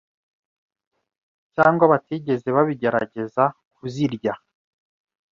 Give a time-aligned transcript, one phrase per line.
[1.53, 3.43] cyangwa batigeze babigerageza
[3.75, 4.33] kuzirya